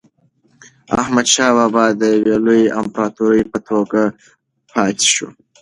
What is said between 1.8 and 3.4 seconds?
د یو لوی امپراتور